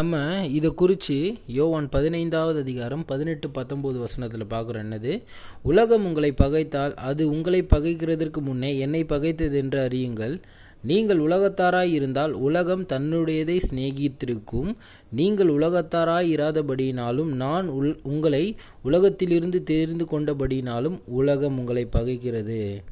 நம்ம 0.00 0.46
இதை 0.46 0.70
குறித்து 0.74 1.14
யோவான் 1.46 1.86
பதினைந்தாவது 1.88 2.58
அதிகாரம் 2.60 3.04
பதினெட்டு 3.04 3.48
பத்தொம்போது 3.48 3.98
வசனத்தில் 3.98 4.44
பார்க்குறோம். 4.50 4.82
என்னது? 4.86 5.22
உலகம் 5.62 6.04
உங்களை 6.04 6.30
பகைத்தால் 6.32 6.94
அது 6.94 7.22
உங்களை 7.30 7.60
பகைக்கிறதற்கு 7.62 8.40
முன்னே 8.40 8.78
என்னை 8.78 9.04
பகைத்தது 9.04 9.56
என்று 9.56 9.78
அறியுங்கள். 9.86 10.34
நீங்கள் 10.82 11.18
உலகத்தாராய் 11.18 11.94
இருந்தால் 11.98 12.32
உலகம் 12.32 12.84
தன்னுடையதை 12.84 13.56
சிநேகித்திருக்கும். 13.68 14.70
நீங்கள் 15.10 15.48
உலகத்தாராய் 15.48 16.30
இராதபடியினாலும் 16.36 17.32
நான் 17.44 17.68
உள் 17.68 17.96
உங்களை 18.02 18.44
உலகத்திலிருந்து 18.82 19.62
தெரிந்து 19.62 20.04
கொண்டபடியினாலும் 20.04 20.98
உலகம் 21.20 21.58
உங்களை 21.58 21.88
பகைக்கிறது. 21.98 22.82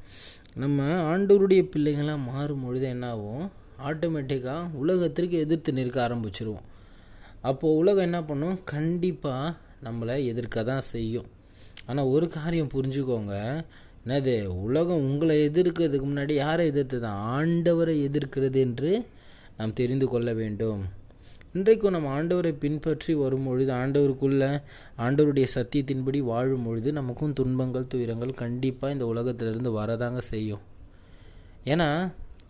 நம்ம 0.54 0.82
ஆண்டோருடைய 1.12 1.64
பிள்ளைங்களாம் 1.74 2.30
மாறும் 2.32 2.64
பொழுது 2.66 2.86
என்னாகும்? 2.86 3.50
ஆட்டோமேட்டிக்காக 3.90 4.70
உலகத்திற்கு 4.74 5.38
எதிர்த்து 5.38 5.72
நிற்க 5.72 5.98
ஆரம்பிச்சிருவோம். 6.08 6.64
அப்போது 7.48 7.78
உலகம் 7.80 8.06
என்ன 8.08 8.20
பண்ணும்? 8.30 8.58
கண்டிப்பாக 8.74 9.54
நம்மளை 9.86 10.16
எதிர்க்க 10.32 10.62
தான் 10.70 10.84
செய்யும். 10.94 11.28
ஆனால் 11.88 12.10
ஒரு 12.14 12.26
காரியம் 12.36 12.74
புரிஞ்சுக்கோங்க. 12.74 13.34
என்னது? 14.04 14.34
உலகம் 14.66 15.04
உங்களை 15.08 15.34
எதிர்க்கிறதுக்கு 15.48 16.06
முன்னாடி 16.10 16.34
யாரை 16.44 16.64
எதிர்த்து 16.72 16.98
தான் 17.06 17.20
ஆண்டவரை 17.36 17.94
எதிர்க்கிறது 18.08 18.58
என்று 18.66 18.90
நாம் 19.58 19.78
தெரிந்து 19.80 20.06
கொள்ள 20.12 20.30
வேண்டும். 20.40 20.82
இன்றைக்கும் 21.58 21.94
நம்ம 21.94 22.08
ஆண்டவரை 22.18 22.52
பின்பற்றி 22.62 23.12
வரும் 23.14 23.46
பொழுது 23.48 23.72
ஆண்டவருக்குள்ள 23.72 24.44
ஆண்டவருடைய 25.04 25.46
சத்தியத்தின்படி 25.56 26.20
வாழும் 26.30 26.64
பொழுது 26.66 26.88
நமக்கும் 26.98 27.36
துன்பங்கள் 27.40 27.90
துயரங்கள் 27.92 28.32
கண்டிப்பாக 28.42 28.94
இந்த 28.94 29.06
உலகத்திலிருந்து 29.12 29.72
வரதாங்க 29.80 30.22
செய்யும். 30.32 30.64
ஏன்னா 31.72 31.88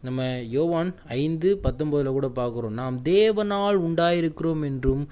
நம்ம 0.06 0.28
யோவான் 0.54 0.90
ஐந்து 1.22 1.48
பத்தொம்போதில் 1.62 2.16
கூட 2.16 2.28
பார்க்குறோம். 2.38 2.76
நாம் 2.80 2.96
தேவனால் 3.10 3.78
உண்டாயிருக்கிறோம் 3.86 4.62
என்றும் 4.70 5.04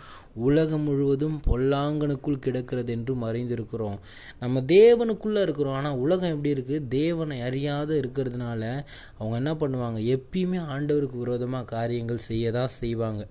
உலகம் 0.46 0.86
முழுவதும் 0.88 1.36
பொல்லாங்கனுக்குள் 1.48 2.42
கிடக்கிறது 2.46 2.92
என்றும் 2.96 3.26
அறிந்திருக்கிறோம். 3.28 3.98
நம்ம 4.42 4.62
தேவனுக்குள்ளே 4.74 5.42
இருக்கிறோம். 5.46 5.76
ஆனால் 5.80 6.00
உலகம் 6.04 6.34
எப்படி 6.34 6.54
இருக்குது 6.54 6.88
தேவனை 6.88 7.38
அறியாத 7.48 7.92
இருக்கிறதுனால 8.02 8.62
அவங்க 9.18 9.36
என்ன 9.42 9.54
பண்ணுவாங்க? 9.62 10.00
எப்பயுமே 10.16 10.60
ஆண்டவருக்கு 10.74 11.22
விரோதமாக 11.24 11.70
காரியங்கள் 11.76 12.26
செய்ய 12.30 12.52
தான் 12.58 12.76
செய்வாங்க. 12.80 13.22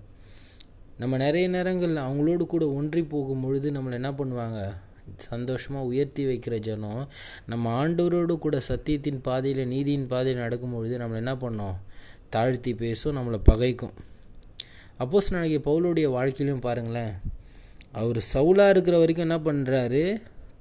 நம்ம 1.02 1.16
நிறைய 1.16 1.46
நேரங்களில் 1.48 2.06
அவங்களோடு 2.06 2.46
கூட 2.46 2.64
ஒன்றி 2.78 3.02
போகும் 3.12 3.44
பொழுது 3.44 3.68
நம்மளை 3.70 3.98
என்ன 4.00 4.10
பண்ணுவாங்க? 4.18 4.60
சந்தோஷமாக 5.16 5.84
உயர்த்தி 5.84 6.24
வைக்கிற 6.26 6.58
ஜனம் 6.58 7.08
நம்ம 7.46 7.72
ஆண்டவரோடு 7.80 8.38
கூட 8.38 8.60
சத்தியத்தின் 8.68 9.20
பாதையில் 9.22 9.66
நீதியின் 9.66 10.06
பாதையில் 10.06 10.42
நடக்கும்பொழுது 10.42 10.94
நம்மளை 11.02 11.14
என்ன 11.14 11.34
பண்ணோம்? 11.34 11.76
தாழ்த்தி 12.28 12.74
பேசும் 12.74 13.16
நம்மளை 13.16 13.40
பகைக்கும். 13.50 13.94
அப்போஸ் 14.98 15.30
நாளைக்கு 15.30 15.60
பவுலுடைய 15.68 16.08
வாழ்க்கையிலும் 16.10 16.60
பாருங்களேன். 16.60 17.14
அவர் 17.92 18.18
சவுலாக 18.34 18.68
இருக்கிற 18.68 18.98
வரைக்கும் 18.98 19.26
என்ன 19.28 19.38
பண்ணுறாரு 19.48 20.04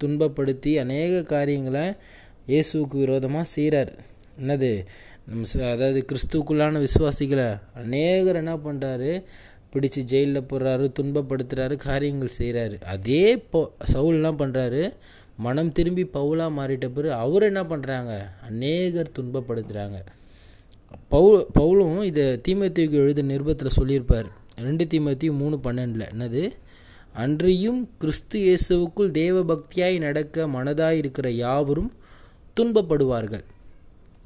துன்பப்படுத்தி 0.04 0.72
அநேக 0.80 1.22
காரியங்களை 1.22 1.86
இயேசுவுக்கு 2.48 2.98
விரோதமாக 2.98 3.44
செய்கிறார் 3.44 3.92
என்னது? 4.42 4.86
நம்ம 5.26 5.44
அதாவது 5.72 6.06
கிறிஸ்துவுக்குள்ளான 6.12 6.80
விசுவாசிகளை 6.88 7.60
அநேகர் 7.74 8.36
என்ன 8.36 8.56
பண்ணுறாரு 8.58 9.24
பிடிச்சி 9.74 10.02
ஜெயிலில் 10.12 10.48
போடுறாரு 10.52 10.88
துன்பப்படுத்துகிறாரு 11.00 11.76
காரியங்கள் 11.76 12.38
செய்கிறாரு 12.38 12.78
அதே 12.94 13.22
இப்போ 13.32 13.62
சவுல்லாம் 13.94 14.40
பண்ணுறாரு 14.42 14.94
மனம் 15.38 15.72
திரும்பி 15.72 16.04
பவுலாக 16.14 16.58
மாறிட்ட 16.58 16.88
பிறகு 16.88 17.14
அவர் 17.14 17.44
என்ன 17.44 17.62
பண்ணுறாங்க 17.64 18.14
அநேகர் 18.48 19.16
துன்பப்படுத்துகிறாங்க 19.20 20.00
பவுல் 21.14 21.46
பவுலும் 21.60 22.04
இதை 22.04 22.26
தீமத்திக்கு 22.48 22.98
எழுத 23.04 23.22
நிருபத்தில் 23.22 23.76
சொல்லியிருப்பார். 23.78 24.28
ரெண்டு 24.56 24.84
தீமத்தியும் 24.86 25.40
மூணு 25.42 25.56
பன்னெண்டில். 25.64 26.06
என்னது? 26.14 26.52
அன்றியும் 27.14 27.80
கிறிஸ்து 27.98 28.38
இயேசுவுக்குள் 28.40 29.12
தேவ 29.12 29.42
பக்தியாய் 29.52 29.98
நடக்க 30.00 30.48
மனதாய் 30.48 31.00
இருக்கிற 31.02 31.30
யாவரும் 31.30 31.92
துன்பப்படுவார்கள். 32.60 33.44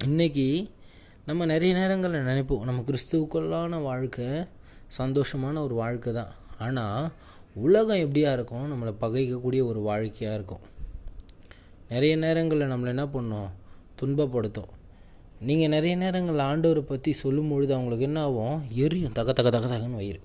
இன்றைக்கி 0.08 0.48
நம்ம 1.26 1.46
நிறைய 1.46 1.72
நேரங்களில் 1.76 2.28
நினைப்போம். 2.32 2.64
நம்ம 2.64 2.84
கிறிஸ்துவுக்குள்ளான 2.90 3.82
வாழ்க்கை 3.82 4.28
சந்தோஷமான 4.98 5.64
ஒரு 5.64 5.76
வாழ்க்கை 5.76 6.14
தான். 6.14 6.34
ஆனால் 6.60 7.12
உலகம் 7.54 7.98
எப்படியா 7.98 8.32
இருக்கும்? 8.34 8.66
நம்மளை 8.72 8.94
பகைக்கக்கூடிய 9.02 9.66
ஒரு 9.66 9.80
வாழ்க்கையாக 9.80 10.38
இருக்கும். 10.38 10.64
நிறைய 11.90 12.16
நேரங்களில் 12.16 12.68
நம்மளை 12.68 12.88
என்ன 12.88 13.06
பண்ணோம்? 13.06 13.50
துன்பப்படுத்தும். 14.02 14.72
நீங்கள் 15.40 15.68
நிறைய 15.68 15.96
நேரங்களில் 15.96 16.42
ஆண்டவரை 16.42 16.82
பற்றி 16.82 17.12
சொல்லும் 17.12 17.50
பொழுது 17.50 17.74
அவங்களுக்கு 17.74 18.06
என்ன 18.06 18.22
ஆகும்? 18.22 18.64
எரியும். 18.70 19.12
தக 19.12 19.34
தக 19.34 19.50
தக 19.50 19.66
தகன்னு 19.68 19.96
வயிறு. 19.96 20.20